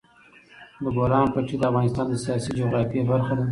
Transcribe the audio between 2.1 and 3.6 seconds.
سیاسي جغرافیه برخه ده.